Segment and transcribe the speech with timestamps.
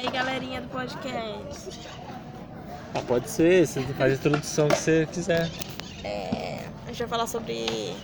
[0.00, 1.78] aí, galerinha do podcast?
[2.94, 5.50] Ah, pode ser, você faz a introdução que você quiser.
[6.02, 7.94] É, a gente vai falar sobre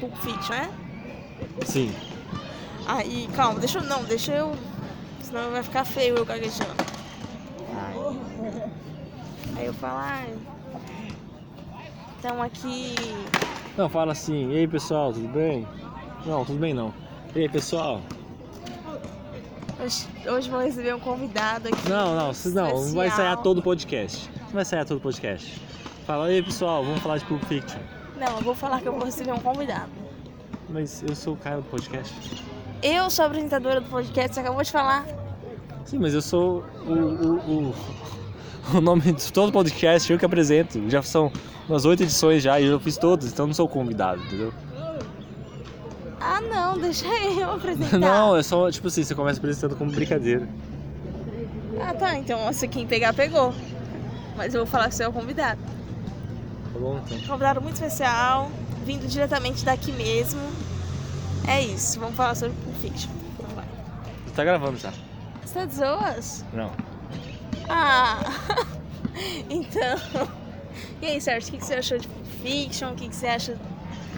[0.00, 0.70] Pulp Fiction, né?
[1.64, 1.94] Sim.
[2.86, 3.84] Aí, calma, deixa eu.
[3.84, 4.54] Não, deixa eu.
[5.22, 6.74] Senão vai ficar feio eu gaguejando.
[7.76, 8.62] Aí,
[9.56, 10.34] aí eu falo, ai.
[12.18, 12.94] Então aqui.
[13.76, 15.66] Não, fala assim, e aí pessoal, tudo bem?
[16.24, 16.92] Não, tudo bem não.
[17.34, 18.02] E aí pessoal?
[19.78, 21.88] Hoje, vou receber um convidado aqui.
[21.88, 24.30] Não, não, não, não vai sair todo o podcast.
[24.46, 25.60] Não vai sair todo o podcast.
[26.06, 27.80] Fala, aí pessoal, vamos falar de Pulp Fiction.
[28.18, 29.90] Não, eu vou falar que eu vou receber um convidado.
[30.68, 32.14] Mas eu sou o cara do podcast.
[32.82, 35.04] Eu sou a apresentadora do podcast, você acabou de falar.
[35.84, 37.74] Sim, mas eu sou o, o, o,
[38.74, 40.88] o nome de todo podcast, eu que apresento.
[40.88, 41.30] Já são
[41.68, 44.52] umas oito edições já e eu fiz todas, então não sou convidado, entendeu?
[46.28, 47.98] Ah, não, deixa eu apresentar.
[47.98, 50.48] Não, é só, tipo assim, você começa apresentando como brincadeira.
[51.80, 53.54] Ah, tá, então se quem pegar, pegou.
[54.36, 55.60] Mas eu vou falar que você é o convidado.
[56.72, 57.18] Tá bom, então.
[57.26, 58.50] Convidado muito especial,
[58.84, 60.40] vindo diretamente daqui mesmo.
[61.46, 63.10] É isso, vamos falar sobre Pulp Fiction.
[63.38, 63.64] Vamos lá.
[64.34, 64.92] Tá gravando já.
[65.44, 66.44] Você tá de zoas?
[66.52, 66.72] Não.
[67.68, 68.18] Ah,
[69.48, 70.26] então.
[71.00, 72.92] E aí, Sérgio, o que você achou de Pulp Fiction?
[72.92, 73.56] O que que você acha.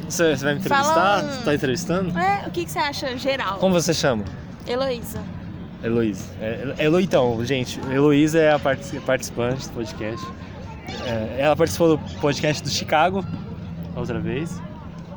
[0.08, 0.94] Você, você vai me entrevistar?
[0.94, 2.18] Fala um- Você tá entrevistando?
[2.18, 3.58] É, o que que você acha geral?
[3.58, 4.24] Como você chama?
[4.66, 5.22] Heloísa.
[5.82, 6.24] Heloísa.
[6.40, 10.26] É, então, gente, Heloísa é a partici- participante do podcast.
[11.06, 13.24] É, ela participou do podcast do Chicago,
[13.94, 14.60] a outra vez.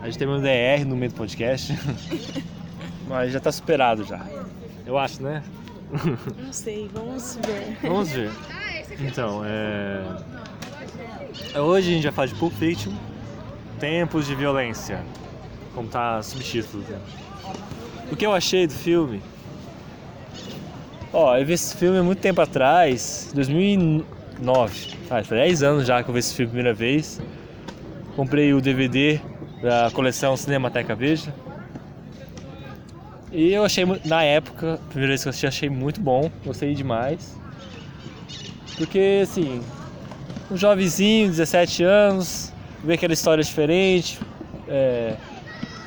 [0.01, 1.77] A gente teve um DR no meio do podcast.
[3.07, 4.21] Mas já tá superado já.
[4.85, 5.41] Eu acho, né?
[6.37, 7.77] Não sei, vamos ver.
[7.81, 8.31] Vamos ver.
[8.99, 10.01] Então, é...
[11.59, 12.91] Hoje a gente vai falar de Pulp Fiction,
[13.81, 15.03] Tempos de Violência,
[15.73, 16.83] como tá subtítulo.
[16.87, 16.99] né?
[18.11, 19.23] O que eu achei do filme?
[21.11, 24.97] Ó, eu vi esse filme há muito tempo atrás, 2009.
[25.09, 27.19] Ah, foi 10 anos já que eu vi esse filme a primeira vez.
[28.15, 29.19] Comprei o DVD
[29.63, 31.33] da coleção Cinemateca Veja.
[33.31, 36.75] E eu achei, na época, a primeira vez que eu assisti, achei muito bom, gostei
[36.75, 37.35] demais.
[38.77, 39.63] Porque, assim,
[40.51, 42.50] um jovenzinho, 17 anos,
[42.83, 44.19] ver aquela história diferente,
[44.67, 45.15] é,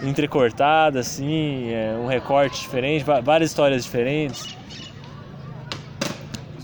[0.03, 4.55] entrecortada, assim, é, um recorte diferente, várias histórias diferentes.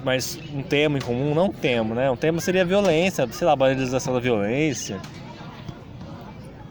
[0.02, 2.10] Mas um tema em comum, não um tema, né?
[2.10, 4.98] Um tema seria violência, sei lá, banalização da violência.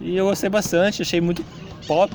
[0.02, 1.46] E eu gostei bastante, achei muito
[1.86, 2.14] pop.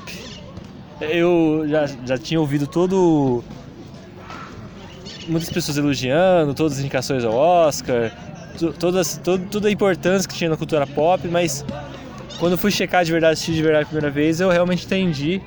[0.99, 3.43] Eu já, já tinha ouvido todo.
[5.27, 8.11] Muitas pessoas elogiando, todas as indicações ao Oscar,
[8.79, 11.65] todas, todo, toda a importância que tinha na cultura pop, mas
[12.39, 15.41] quando fui checar de verdade, assistir de verdade a primeira vez, eu realmente entendi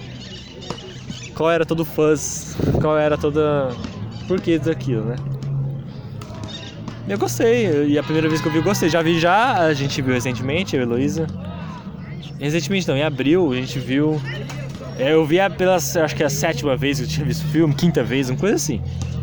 [1.35, 3.71] qual era todo o fuzz, qual era toda.
[4.27, 5.17] porquê daquilo, né?
[7.09, 8.89] Eu gostei, e a primeira vez que eu vi, eu gostei.
[8.91, 11.27] Já vi já, a gente viu recentemente, eu e.
[12.39, 14.21] Recentemente não, em abril a gente viu.
[14.99, 17.49] é, Eu vi pela, acho que é a sétima vez que eu tinha visto o
[17.49, 18.83] filme, quinta vez, uma coisa assim.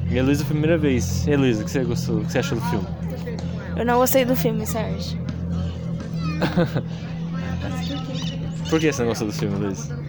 [0.09, 1.27] E a Heloísa a primeira vez.
[1.27, 1.31] E
[1.61, 2.17] o que você gostou?
[2.17, 2.87] O que você achou do filme?
[3.75, 5.19] Eu não gostei do filme, Sérgio.
[8.69, 9.99] Por que você não gostou do filme, Heloísa?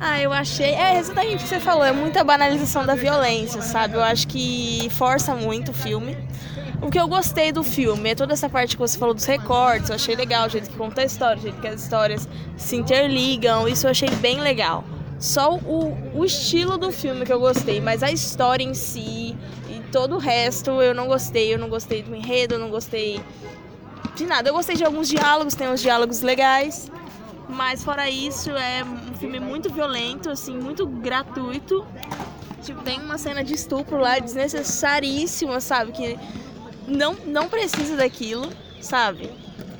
[0.00, 0.74] Ah, eu achei.
[0.74, 3.94] É exatamente o que você falou, é muita banalização da violência, sabe?
[3.94, 6.16] Eu acho que força muito o filme.
[6.82, 9.88] O que eu gostei do filme é toda essa parte que você falou dos recortes,
[9.88, 12.76] eu achei legal, o jeito que conta a história, o jeito que as histórias se
[12.76, 14.84] interligam, isso eu achei bem legal.
[15.18, 19.34] Só o, o estilo do filme que eu gostei, mas a história em si
[19.94, 21.54] todo o resto eu não gostei.
[21.54, 23.20] Eu não gostei do enredo, eu não gostei
[24.16, 24.48] de nada.
[24.48, 26.90] Eu gostei de alguns diálogos, tem uns diálogos legais.
[27.48, 31.86] Mas fora isso, é um filme muito violento, assim, muito gratuito.
[32.60, 35.92] Tipo, tem uma cena de estupro lá desnecessaríssima, sabe?
[35.92, 36.18] Que
[36.88, 38.50] não, não precisa daquilo,
[38.80, 39.30] sabe?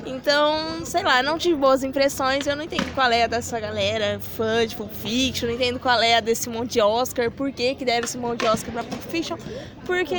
[0.06, 2.46] Então, sei lá, não tive boas impressões.
[2.46, 6.00] Eu não entendo qual é a dessa galera fã de Pulp Fiction, não entendo qual
[6.00, 8.84] é a desse monte de Oscar, por que, que deram esse monte de Oscar pra
[8.84, 9.36] Pulp Fiction,
[9.86, 10.14] porque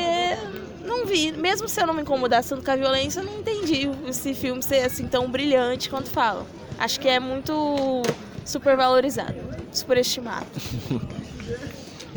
[0.84, 1.32] não vi.
[1.32, 4.61] Mesmo se eu não me incomodasse tanto com a violência, eu não entendi esse filme
[4.64, 6.46] ser assim tão brilhante quanto falam.
[6.79, 8.02] Acho que é muito
[8.43, 9.35] supervalorizado,
[9.72, 10.46] superestimado.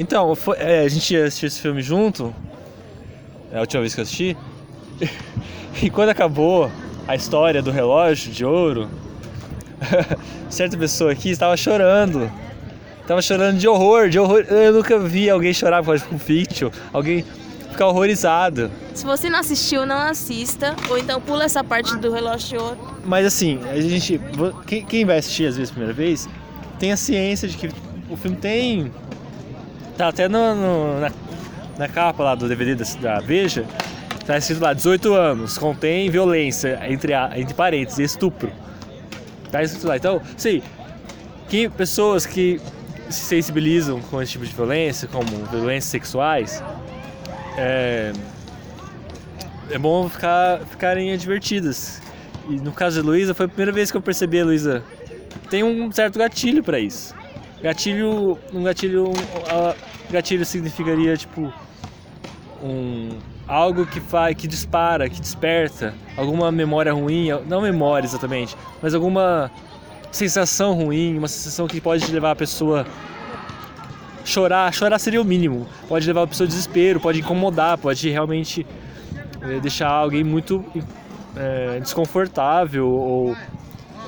[0.00, 2.32] Então, foi- é, a gente assistiu esse filme junto,
[3.50, 4.36] é a última vez que eu assisti.
[5.82, 6.70] E quando acabou
[7.08, 8.88] a história do relógio de ouro,
[10.48, 12.30] certa pessoa aqui estava chorando.
[13.06, 14.40] Tava chorando de horror, de horror.
[14.50, 17.24] Eu nunca vi alguém chorar por causa de Fiction, alguém
[17.70, 18.70] ficar horrorizado.
[18.94, 22.78] Se você não assistiu, não assista, ou então pula essa parte do relógio de ouro.
[23.04, 24.20] Mas assim, a gente.
[24.66, 26.28] Quem, quem vai assistir às vezes a primeira vez
[26.78, 27.70] tem a ciência de que
[28.10, 28.92] o filme tem.
[29.96, 31.10] Tá até no, no- na,
[31.78, 33.64] na capa lá do DVD da, da Veja,
[34.28, 38.52] tá escrito lá 18 anos, contém violência, entre, entre parênteses, estupro.
[39.50, 39.96] Tá escrito lá.
[39.96, 40.62] Então, sei,
[41.48, 42.60] que pessoas que
[43.08, 46.62] se sensibilizam com esse tipo de violência, como violências sexuais,
[47.56, 48.12] é,
[49.70, 52.02] é bom ficar, ficarem advertidas.
[52.50, 54.84] E no caso de Luísa, foi a primeira vez que eu percebi a Luísa
[55.48, 57.14] tem um certo gatilho para isso.
[57.62, 61.50] Gatilho, um gatilho, um, gatilho significaria tipo
[62.62, 68.94] um algo que faz, que dispara, que desperta alguma memória ruim, não memória exatamente, mas
[68.94, 69.50] alguma
[70.12, 72.86] sensação ruim, uma sensação que pode levar a pessoa
[74.24, 78.66] chorar, chorar seria o mínimo, pode levar a pessoa a desespero, pode incomodar, pode realmente
[79.40, 80.62] é, deixar alguém muito
[81.34, 83.36] é, desconfortável ou,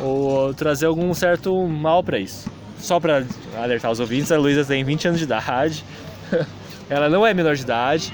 [0.00, 2.50] ou trazer algum certo mal para isso.
[2.78, 3.24] Só para
[3.56, 5.84] alertar os ouvintes, a Luísa tem 20 anos de idade,
[6.88, 8.12] ela não é menor de idade,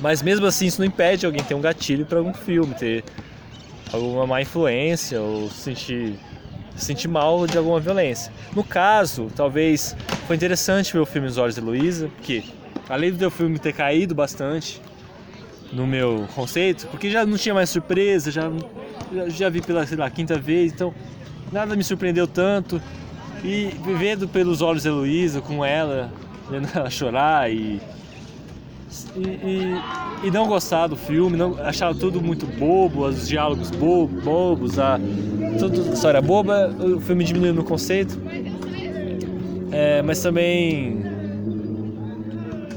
[0.00, 3.04] mas mesmo assim isso não impede alguém ter um gatilho para algum filme, ter
[3.92, 6.18] alguma má influência ou se sentir,
[6.76, 8.32] se sentir mal de alguma violência.
[8.54, 9.96] No caso, talvez
[10.26, 12.44] foi interessante ver o filme Os Olhos de Luísa, porque
[12.88, 14.80] além do filme ter caído bastante
[15.72, 18.50] no meu conceito, porque já não tinha mais surpresa, já,
[19.28, 20.94] já vi pela lá, quinta vez, então
[21.52, 22.80] nada me surpreendeu tanto.
[23.44, 26.10] E vivendo pelos olhos de Luísa, com ela,
[26.50, 27.80] vendo ela chorar e
[29.16, 29.82] e, e,
[30.24, 34.98] e, não gostar do filme, não, achar tudo muito bobo, os diálogos bobo, bobos, a
[35.58, 38.18] tudo história boba, o filme diminuiu no conceito.
[39.70, 41.02] É, mas também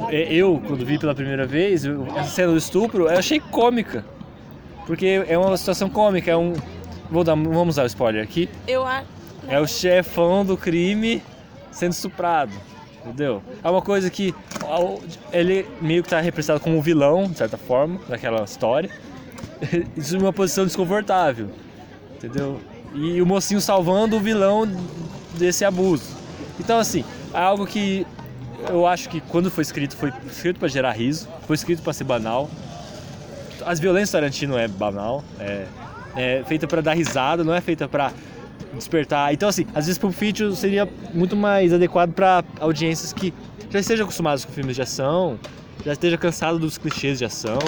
[0.10, 4.04] é, eu, quando vi pela primeira vez, essa cena do estupro, eu achei cômica.
[4.86, 6.54] Porque é uma situação cômica, é um.
[7.10, 8.50] Vou dar, vamos usar o spoiler aqui.
[8.68, 8.86] Eu
[9.48, 11.22] É o chefão do crime
[11.72, 12.52] sendo estuprado.
[13.06, 13.42] Entendeu?
[13.64, 14.34] É uma coisa que
[15.34, 18.90] ele meio que está representado como um vilão, de certa forma, daquela história.
[19.98, 21.50] Isso em uma posição desconfortável.
[22.16, 22.60] Entendeu?
[22.94, 24.68] E o mocinho salvando o vilão
[25.38, 26.16] desse abuso.
[26.60, 27.04] Então, assim,
[27.34, 28.06] é algo que
[28.70, 32.04] eu acho que quando foi escrito, foi escrito para gerar riso, foi escrito para ser
[32.04, 32.50] banal.
[33.66, 35.66] As violências Tarantino é banal, é,
[36.16, 38.12] é feita para dar risada, não é feita para
[38.78, 39.34] despertar.
[39.34, 43.34] Então, assim, às vezes Pulp Fiction seria muito mais adequado para audiências que
[43.70, 45.40] já estejam acostumadas com filmes de ação,
[45.86, 47.60] já esteja cansado dos clichês de ação.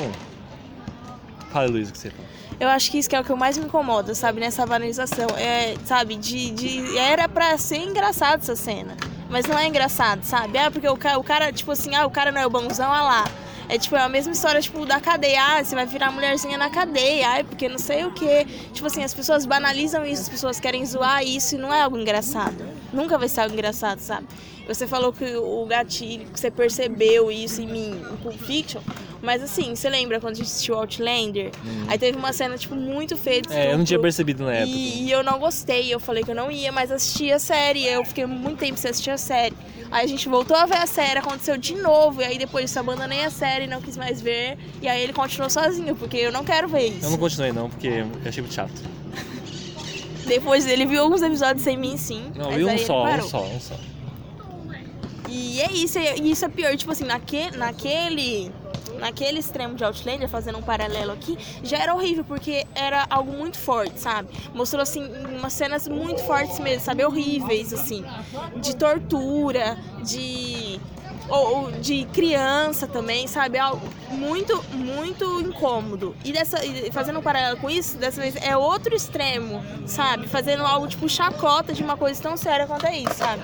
[1.52, 2.34] Fala, Luiz, o que você fala.
[2.60, 5.28] Eu acho que isso que é o que mais me incomoda, sabe, nessa banalização.
[5.38, 6.98] É, sabe, de, de.
[6.98, 8.96] Era pra ser engraçado essa cena.
[9.30, 10.58] Mas não é engraçado, sabe?
[10.58, 13.02] Ah, porque o o cara, tipo assim, ah, o cara não é o bonzão, ah
[13.02, 13.26] lá.
[13.70, 15.42] É tipo, é a mesma história, tipo, da cadeia.
[15.42, 17.30] Ah, você vai virar mulherzinha na cadeia.
[17.30, 18.46] Ai, porque não sei o quê.
[18.74, 21.98] Tipo assim, as pessoas banalizam isso, as pessoas querem zoar isso e não é algo
[21.98, 22.64] engraçado.
[22.92, 24.28] Nunca vai ser algo engraçado, sabe?
[24.68, 28.82] Você falou que o gatilho, que você percebeu isso em mim, em Pulp Fiction.
[29.24, 31.50] Mas assim, você lembra quando a gente assistiu Outlander?
[31.66, 31.86] Hum.
[31.88, 33.42] Aí teve uma cena, tipo, muito feia.
[33.50, 34.78] É, eu não tinha percebido na época.
[34.78, 35.94] E, e, eu não gostei.
[35.94, 37.86] Eu falei que eu não ia mais assistir a série.
[37.86, 39.56] Eu fiquei muito tempo sem assistir a série.
[39.90, 42.22] Aí a gente voltou a ver a série, aconteceu de novo.
[42.22, 44.58] E aí depois disso abandonei a série, não quis mais ver.
[44.82, 47.06] E aí ele continuou sozinho, porque eu não quero ver isso.
[47.06, 48.74] Eu não continuei não, porque eu achei muito chato.
[50.28, 52.30] Depois ele viu alguns episódios sem mim, sim.
[52.36, 53.76] Não, viu um só, um só, um só.
[55.30, 58.52] E é isso, e isso é pior, tipo assim, naque, naquele
[59.04, 63.58] naquele extremo de Outlander, fazendo um paralelo aqui, já era horrível, porque era algo muito
[63.60, 64.30] forte, sabe?
[64.54, 65.06] Mostrou, assim,
[65.38, 67.04] umas cenas muito fortes mesmo, sabe?
[67.04, 68.06] Horríveis, assim.
[68.56, 70.80] De tortura, de.
[71.30, 73.58] Ou, de criança também, sabe?
[73.58, 76.16] Algo muito, muito incômodo.
[76.24, 76.58] E dessa,
[76.92, 80.28] fazendo um paralelo com isso, dessa vez é outro extremo, sabe?
[80.28, 83.42] Fazendo algo tipo chacota de uma coisa tão séria quanto é isso, sabe?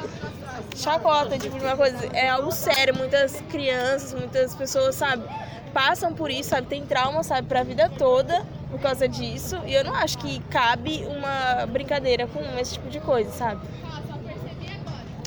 [0.75, 1.97] chacota, tipo, de uma coisa.
[2.13, 2.95] É algo sério.
[2.95, 5.23] Muitas crianças, muitas pessoas, sabe,
[5.73, 9.57] passam por isso, sabe, tem trauma, sabe, pra vida toda por causa disso.
[9.65, 13.61] E eu não acho que cabe uma brincadeira com esse tipo de coisa, sabe?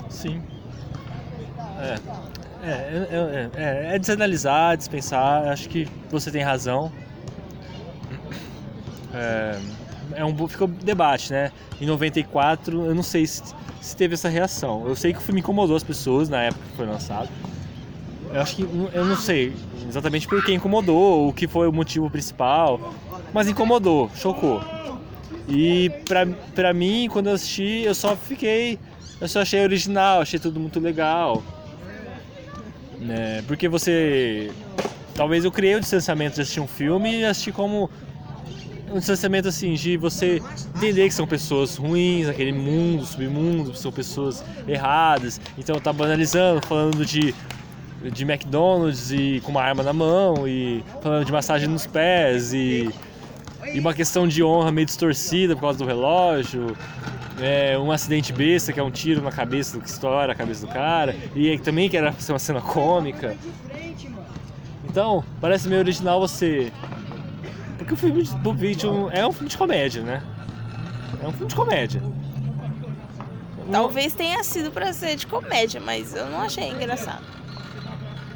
[0.08, 0.42] Sim.
[1.80, 2.32] É.
[2.64, 5.48] É, é, é, é desanalisar, dispensar.
[5.48, 6.92] Acho que você tem razão.
[9.12, 9.58] É,
[10.14, 11.50] é um ficou debate, né?
[11.80, 13.42] Em 94, eu não sei se
[13.82, 14.86] se teve essa reação.
[14.86, 17.28] Eu sei que filme incomodou as pessoas na época que foi lançado.
[18.32, 19.52] Eu acho que eu não sei
[19.86, 22.94] exatamente por que incomodou, o que foi o motivo principal,
[23.32, 24.62] mas incomodou, chocou.
[25.48, 28.78] E pra, pra mim, quando eu assisti, eu só fiquei.
[29.20, 31.42] Eu só achei original, achei tudo muito legal.
[32.98, 33.42] Né?
[33.46, 34.50] Porque você.
[35.14, 37.90] Talvez eu criei o distanciamento de assistir um filme e assistir como
[38.90, 40.40] um distanciamento assim de você
[40.76, 45.40] entender que são pessoas ruins, aquele mundo, submundo, são pessoas erradas.
[45.58, 47.34] Então tá banalizando, falando de
[48.10, 52.90] de McDonald's e com uma arma na mão e falando de massagem nos pés e,
[53.72, 56.76] e uma questão de honra meio distorcida por causa do relógio.
[57.40, 60.66] É, um acidente besta que é um tiro na cabeça do que estoura a cabeça
[60.66, 63.36] do cara e também que era ser uma cena cômica.
[64.84, 66.70] Então, parece meio original você.
[67.78, 70.22] Porque o filme de Fiction é um filme de comédia, né?
[71.22, 72.02] É um filme de comédia.
[73.70, 77.41] Talvez tenha sido pra ser de comédia, mas eu não achei engraçado.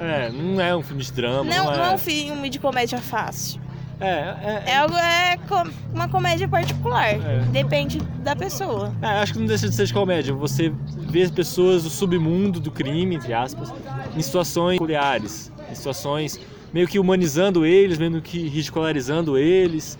[0.01, 1.45] É, não é um filme de drama.
[1.45, 3.61] Não, não, não é é um filme de comédia fácil.
[3.99, 7.15] É, é, É algo é co- uma comédia particular.
[7.15, 7.41] É.
[7.51, 8.93] Depende da pessoa.
[9.01, 10.35] É, acho que não deixa de ser de comédia.
[10.35, 13.73] Você vê as pessoas do submundo do crime, entre aspas,
[14.15, 16.39] em situações peculiares, em situações
[16.75, 19.99] meio que humanizando eles, meio que ridicularizando eles,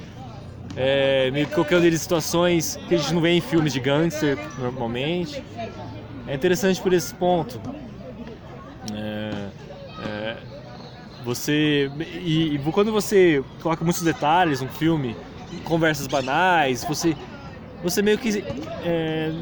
[0.77, 3.81] é, meio que colocando eles em situações que a gente não vê em filmes de
[3.81, 5.43] gangster normalmente.
[6.29, 7.59] É interessante por esse ponto.
[8.93, 9.16] É, é,
[11.27, 15.17] você e, e quando você coloca muitos detalhes num filme,
[15.65, 17.17] conversas banais, você
[17.83, 18.43] você meio que
[18.85, 19.33] é,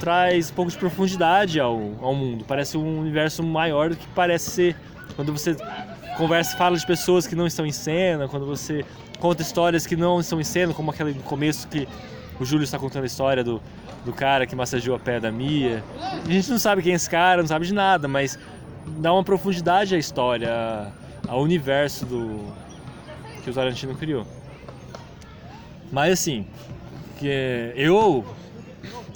[0.00, 2.44] traz um pouco de profundidade ao, ao mundo.
[2.48, 4.76] Parece um universo maior do que parece ser
[5.14, 5.54] quando você
[6.16, 8.84] conversa, fala de pessoas que não estão em cena, quando você
[9.20, 11.86] conta histórias que não estão em cena, como aquele começo que
[12.40, 13.60] o Júlio está contando a história do,
[14.04, 15.84] do cara que massageou a pé da Mia.
[16.24, 18.38] A gente não sabe quem é esse cara, não sabe de nada, mas
[18.98, 20.92] dá uma profundidade à história,
[21.28, 22.52] ao universo do
[23.42, 24.26] que o Tarantino criou.
[25.92, 26.46] Mas assim,
[27.18, 27.26] que
[27.76, 28.24] eu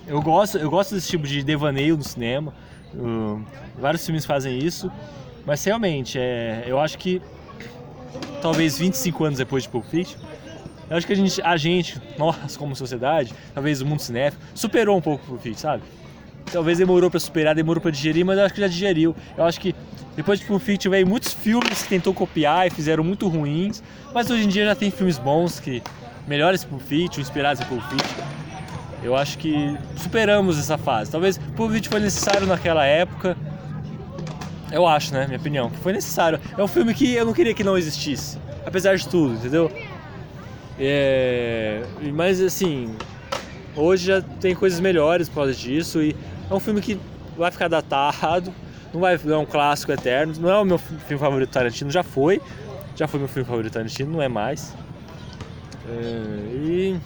[0.06, 2.54] eu gosto eu gosto desse tipo de devaneio no cinema.
[2.94, 3.42] Uh,
[3.78, 4.90] vários filmes fazem isso,
[5.44, 7.20] mas realmente é, eu acho que
[8.40, 10.18] talvez 25 anos depois de Pulp Fiction,
[10.88, 14.96] eu acho que a gente, a gente, nós como sociedade, talvez o mundo cinéfilo, superou
[14.96, 15.82] um pouco o Pulp Fiction, sabe?
[16.50, 19.14] Talvez demorou pra superar, demorou pra digerir, mas eu acho que já digeriu.
[19.36, 19.74] Eu acho que
[20.18, 23.80] depois de Pulp Fiction veio muitos filmes que tentou copiar e fizeram muito ruins,
[24.12, 25.80] mas hoje em dia já tem filmes bons que
[26.26, 28.24] melhores Pulp Fiction, inspirados em Pulp Fiction.
[29.00, 31.08] Eu acho que superamos essa fase.
[31.08, 33.36] Talvez Pulp Fiction foi necessário naquela época.
[34.72, 35.24] Eu acho, né?
[35.28, 36.40] Minha opinião, que foi necessário.
[36.58, 39.70] É um filme que eu não queria que não existisse, apesar de tudo, entendeu?
[40.80, 41.84] É...
[42.12, 42.92] Mas assim,
[43.76, 46.16] hoje já tem coisas melhores por causa disso e
[46.50, 46.98] é um filme que
[47.36, 48.52] vai ficar datado,
[48.92, 51.90] não vai não é um clássico eterno, não é o meu filme favorito do Tarantino,
[51.90, 52.40] já foi,
[52.96, 54.74] já foi meu filme favorito do Tarantino, não é mais.
[55.88, 57.00] É, E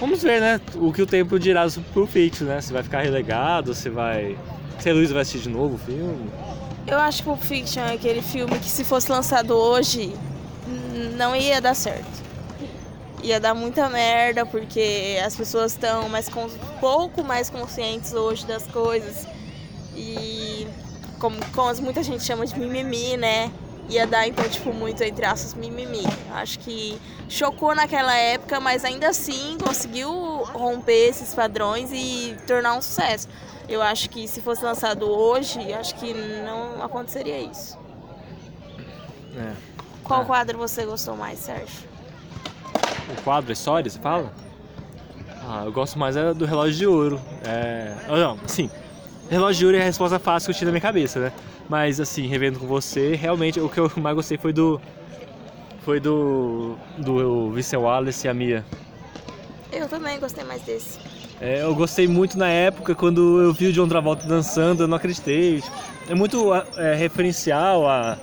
[0.00, 2.60] vamos ver, né, o que o tempo dirá sobre Pulp Fiction, né?
[2.60, 4.36] Se vai ficar relegado, se vai,
[4.78, 6.28] se a Luísa vai assistir de novo o filme.
[6.86, 10.12] Eu acho que Pulp Fiction é aquele filme que se fosse lançado hoje,
[11.16, 12.22] não ia dar certo.
[13.22, 16.48] Ia dar muita merda, porque as pessoas estão mais com,
[16.80, 19.28] pouco mais conscientes hoje das coisas.
[19.94, 20.51] E
[21.22, 23.50] como, como as- muita gente chama de mimimi, né?
[23.88, 26.02] Ia dar, então, tipo, muito entre aspas, mimimi.
[26.34, 26.98] Acho que
[27.28, 30.10] chocou naquela época, mas ainda assim conseguiu
[30.52, 33.28] romper esses padrões e tornar um sucesso.
[33.68, 36.12] Eu acho que se fosse lançado hoje, acho que
[36.44, 37.78] não aconteceria isso.
[39.36, 39.52] É.
[40.04, 40.24] Qual É.
[40.24, 41.88] quadro você gostou mais, Sérgio?
[43.16, 44.32] O quadro, a história, você fala?
[45.48, 47.20] Ah, eu gosto mais é do relógio de ouro.
[47.44, 47.94] É...
[48.08, 48.70] ah, Não, sim.
[49.30, 51.32] Relógio de ouro é a resposta fácil que eu tinha na minha cabeça, né?
[51.68, 54.80] Mas assim, revendo com você, realmente o que eu mais gostei foi do.
[55.84, 56.76] Foi do.
[56.98, 58.64] Do Vincent Wallace e a Mia.
[59.72, 60.98] Eu também gostei mais desse.
[61.40, 64.96] É, eu gostei muito na época quando eu vi o John Travolta dançando, eu não
[64.96, 65.62] acreditei.
[66.08, 68.18] É muito é, referencial a.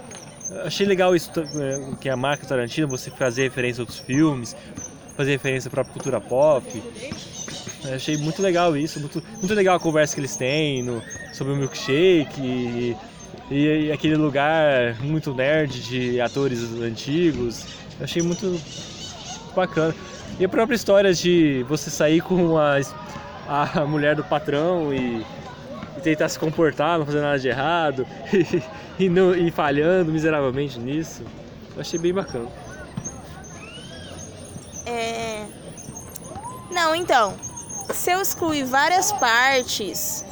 [0.64, 4.56] Achei legal isso é, que a marca Tarantino, você fazer referência a outros filmes,
[5.18, 6.66] fazer referência à própria cultura pop.
[7.84, 11.54] Eu achei muito legal isso, muito, muito legal a conversa que eles têm no, sobre
[11.54, 12.98] o milkshake e,
[13.50, 17.66] e, e aquele lugar muito nerd de atores antigos.
[17.98, 18.60] Eu achei muito
[19.56, 19.96] bacana.
[20.40, 22.80] E a própria história de você sair com a,
[23.48, 25.26] a mulher do patrão e,
[25.98, 28.06] e tentar se comportar, não fazer nada de errado
[29.00, 31.24] e, e, e falhando miseravelmente nisso.
[31.76, 32.50] Eu achei bem bacana.
[34.86, 35.46] É...
[36.72, 37.49] Não, então.
[37.94, 40.24] Se eu excluir várias partes,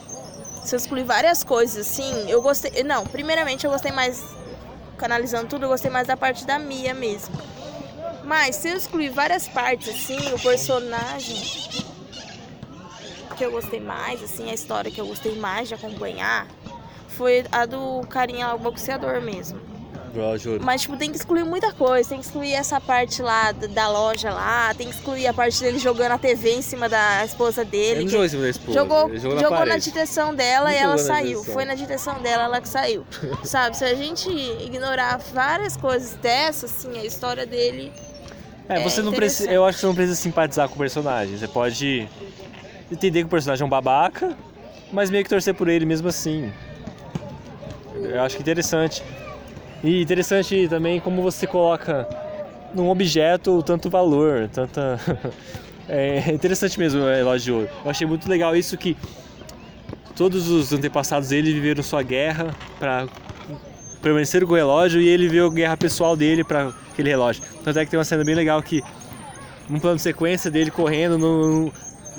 [0.64, 2.84] se eu excluir várias coisas assim, eu gostei.
[2.84, 4.24] Não, primeiramente eu gostei mais.
[4.98, 7.36] Canalizando tudo, eu gostei mais da parte da Mia mesmo.
[8.24, 11.38] Mas se eu excluir várias partes, assim, o personagem
[13.38, 16.48] que eu gostei mais, assim, a história que eu gostei mais de acompanhar
[17.10, 19.60] foi a do carinha boxeador mesmo.
[20.14, 20.64] De ouro.
[20.64, 22.10] Mas, tipo, tem que excluir muita coisa.
[22.10, 24.74] Tem que excluir essa parte lá da- loja lá.
[24.74, 28.00] Tem que excluir a parte dele jogando a TV em cima da esposa Ele dele.
[28.00, 28.74] não que- jogou em cima da esposa.
[28.80, 31.26] Jogou, ele jogou na jogou na direção dela Não e ela saiu.
[31.40, 31.54] direção.
[31.54, 33.06] Foi na direção dela, ela que saiu.
[33.44, 33.78] Sabe?
[33.78, 37.92] Se a gente ignorar várias coisas dessas, assim, a história dele.
[38.70, 39.50] É, É você não precisa.
[39.52, 41.38] Eu acho que você não precisa simpatizar com o personagem.
[41.38, 42.08] Você pode
[42.92, 44.36] entender que o personagem é um babaca,
[44.92, 46.52] mas meio que torcer por ele mesmo assim.
[47.96, 49.04] Eu acho que interessante.
[49.84, 52.08] E interessante também como você coloca
[52.74, 55.00] num objeto tanto valor, tanta.
[55.90, 57.70] É interessante mesmo o relógio de ouro.
[57.86, 58.98] Eu achei muito legal isso que
[60.18, 63.08] todos os antepassados dele viveram sua guerra para
[64.02, 67.42] permaneceram com o relógio e ele viu a guerra pessoal dele para aquele relógio.
[67.64, 68.84] Tanto é que tem uma cena bem legal que
[69.70, 71.74] um plano de sequência dele correndo no, no-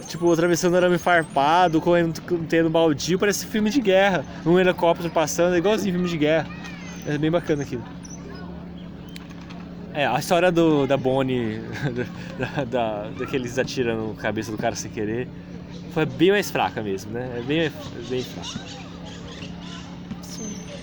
[0.08, 4.24] tipo atravessando arame farpado, correndo tendo baldio, parece filme de guerra.
[4.46, 6.46] Um helicóptero passando, é igualzinho filme de guerra.
[7.08, 7.82] É bem bacana aquilo.
[9.94, 11.60] É, a história do, da Bonnie,
[12.38, 15.26] da, da, daqueles atiram na cabeça do cara sem querer,
[15.92, 17.38] foi bem mais fraca mesmo, né?
[17.38, 17.72] É bem,
[18.10, 18.60] bem fraca.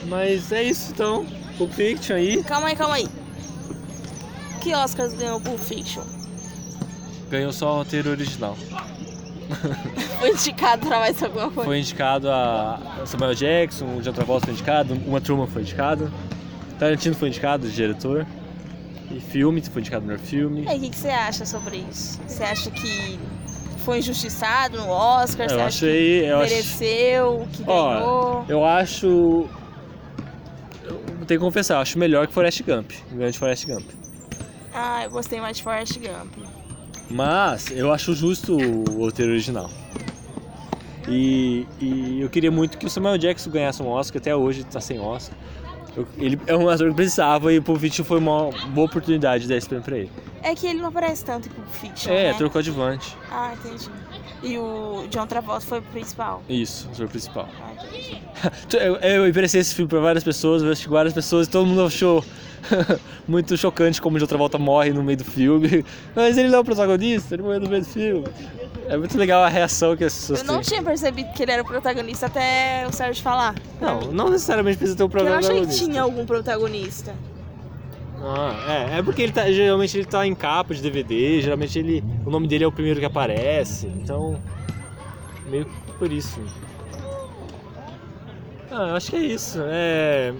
[0.07, 1.25] Mas é isso então.
[1.57, 2.43] Pulp Fiction aí.
[2.43, 3.07] Calma aí, calma aí.
[4.61, 6.03] Que Oscars ganhou Pulp Fiction?
[7.29, 8.57] Ganhou só o roteiro original.
[10.19, 11.63] Foi indicado pra mais alguma coisa?
[11.69, 16.11] Foi indicado a Samuel Jackson, o John Travolta foi indicado, uma Truman foi indicado,
[16.79, 18.25] Tarantino foi indicado de diretor.
[19.11, 20.63] E filme, foi indicado no melhor filme.
[20.63, 22.19] E aí, o que, que você acha sobre isso?
[22.27, 23.19] Você acha que
[23.79, 25.47] foi injustiçado no Oscar?
[25.47, 26.19] você Eu acha achei.
[26.21, 28.45] que Eu acho, mereceu, que Ó, ganhou?
[28.49, 29.47] eu acho.
[30.87, 32.91] Eu tenho que confessar, eu acho melhor que Forrest Gump.
[33.11, 33.85] O grande Forrest Gump.
[34.73, 36.33] Ah, eu gostei mais de Forrest Gump.
[37.09, 39.69] Mas eu acho justo o roteiro original.
[41.07, 44.81] E, e eu queria muito que o Samuel Jackson ganhasse um Oscar, até hoje tá
[44.81, 45.37] sem Oscar.
[45.95, 49.43] Eu- ele é um ator que precisava e o Pulp Fiction foi uma boa oportunidade
[49.43, 50.11] de dar esse prêmio pra ele.
[50.43, 52.33] É que ele não aparece tanto em Pulp Fiction, É, né?
[52.33, 53.15] trocou adjuvante.
[53.31, 53.87] Ah, entendi.
[54.43, 56.43] E o John Travolta foi o principal.
[56.49, 57.47] Isso, o ator principal.
[57.61, 58.21] Ah, entendi.
[58.77, 61.85] Eu, eu emprestei esse filme pra várias pessoas, eu assisti várias pessoas e todo mundo
[61.85, 62.23] achou
[63.27, 65.85] muito chocante como o de outra volta morre no meio do filme.
[66.15, 68.25] Mas ele não é o protagonista, ele morreu no meio do filme.
[68.87, 70.63] É muito legal a reação que as pessoas Eu não têm.
[70.63, 73.55] tinha percebido que ele era o protagonista até o Sérgio falar.
[73.81, 75.85] Não, não necessariamente precisa ter um Porque eu não achei que protagonista.
[75.85, 77.15] tinha algum protagonista.
[78.21, 82.03] Ah, é, é porque ele tá, geralmente ele tá em capa de DVD, geralmente ele,
[82.25, 84.39] o nome dele é o primeiro que aparece, então
[85.49, 86.39] meio que por isso.
[88.71, 89.59] Ah, eu acho que é isso.
[89.63, 90.33] É,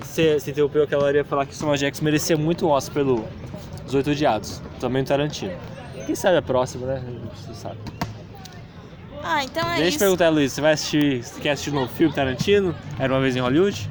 [0.00, 2.94] você, você interrompeu aquela hora ia falar que o Samuel Jackson merecia muito um Oscar
[2.94, 3.24] pelo
[3.86, 5.52] Os Oito Odiados, também o Tarantino.
[6.06, 7.02] Quem sabe a próxima, né?
[7.34, 7.78] Você sabe.
[9.22, 9.98] Ah, então é Deixa eu isso.
[9.98, 12.74] perguntar, Luiz, você vai assistir, você quer assistir um novo filme Tarantino?
[12.98, 13.90] Era uma vez em Hollywood?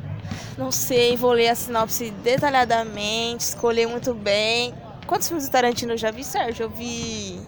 [0.57, 4.73] Não sei, vou ler a sinopse detalhadamente, escolher muito bem.
[5.07, 6.65] Quantos filmes do Tarantino eu já vi, Sérgio?
[6.65, 7.39] Eu vi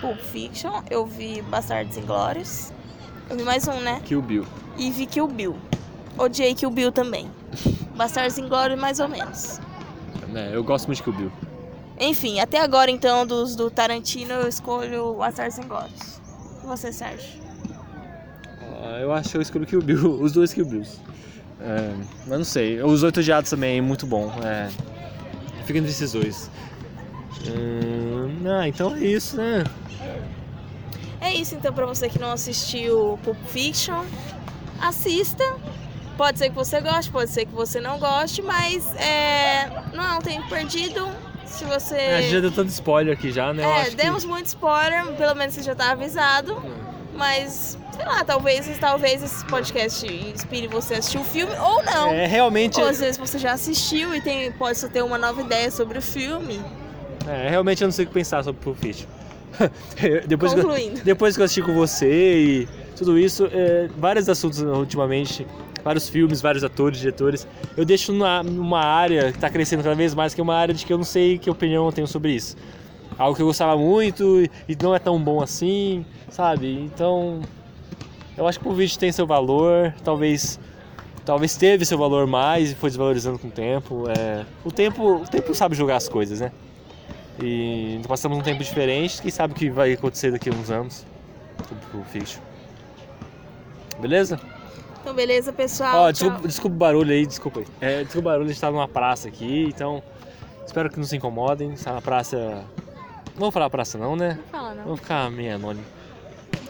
[0.00, 2.72] Pulp Fiction, eu vi Bastardos Inglórios.
[3.30, 4.00] Eu vi mais um, né?
[4.04, 4.44] Kill Bill.
[4.76, 5.56] E vi Kill Bill.
[6.18, 7.30] Odiei Kill Bill também.
[7.94, 9.60] Bastardos Inglórios, mais ou menos.
[10.34, 11.32] É, eu gosto muito de Kill Bill.
[11.98, 16.20] Enfim, até agora, então, dos do Tarantino, eu escolho Bastardos Inglórios.
[16.62, 17.40] E você, Sérgio?
[18.82, 21.00] Ah, eu acho que eu escolhi o Kill Bill, os dois Kill Bills.
[21.60, 21.94] É,
[22.26, 24.30] mas não sei, os Oito Odiados também, muito bom.
[24.44, 24.68] É,
[25.64, 26.50] fica entre esses dois.
[27.48, 29.64] Hum, ah, então é isso, né?
[31.20, 34.04] É isso, então, pra você que não assistiu Pulp Fiction,
[34.80, 35.44] assista.
[36.16, 40.14] Pode ser que você goste, pode ser que você não goste, mas é, não é
[40.16, 41.06] um tempo perdido.
[41.44, 41.94] Se você.
[41.96, 43.62] É, a gente já deu tanto spoiler aqui já, né?
[43.62, 46.60] É, acho que- demos muito spoiler, pelo menos você já tá avisado.
[47.14, 52.10] Mas, sei lá, talvez, talvez esse podcast inspire você a assistir o filme ou não.
[52.12, 55.40] É, realmente, Ou às vezes você já assistiu e tem, pode só ter uma nova
[55.40, 56.60] ideia sobre o filme.
[57.26, 59.06] é, realmente eu não sei o que pensar sobre Pulp Fiction.
[60.28, 61.00] depois, que Concluindo.
[61.02, 65.46] depois que eu assisti com você e tudo isso, é, vários assuntos ultimamente,
[65.86, 67.46] vários filmes, vários atores, diretores,
[67.76, 70.74] eu deixo numa, numa área que está crescendo cada vez mais, que é uma área
[70.74, 72.56] de que eu não sei que opinião eu tenho sobre isso.
[73.16, 76.72] Algo que eu gostava muito e não é tão bom assim, sabe?
[76.72, 77.40] Então,
[78.36, 80.58] eu acho que o vídeo tem seu valor, talvez
[81.24, 84.06] talvez teve seu valor mais e foi desvalorizando com o tempo.
[84.08, 86.50] É, o tempo, o tempo sabe jogar as coisas, né?
[87.40, 91.06] E passamos um tempo diferente, quem sabe o que vai acontecer daqui a uns anos
[91.92, 92.42] com o Fiction.
[94.00, 94.40] Beleza?
[95.06, 95.98] Então, beleza, pessoal.
[95.98, 96.12] Ó, tchau.
[96.12, 97.66] desculpa, desculpa o barulho aí, desculpa aí.
[97.80, 100.02] É, desculpa o barulho, a gente tá numa praça aqui, então
[100.66, 101.72] espero que não se incomodem.
[101.74, 102.36] Está na praça.
[102.36, 104.36] Não vou falar praça não, né?
[104.36, 104.84] Não fala, não.
[104.84, 105.86] Vou ficar meio anônimo.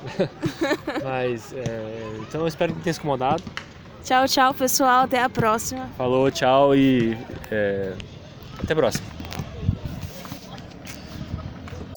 [1.02, 3.42] Mas, é, então eu espero que não tenha se incomodado.
[4.04, 5.04] Tchau, tchau, pessoal.
[5.04, 5.88] Até a próxima.
[5.96, 7.16] Falou, tchau e
[7.50, 7.94] é,
[8.62, 9.15] até a próxima.